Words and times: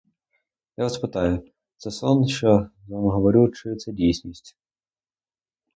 Я 0.77 0.83
вас 0.83 0.97
питаю: 0.97 1.43
це 1.77 1.91
сон, 1.91 2.27
що 2.27 2.47
я 2.47 2.69
з 2.87 2.91
вами 2.91 3.11
говорю, 3.11 3.51
чи 3.53 3.75
це 3.75 3.91
дійсність? 3.91 4.57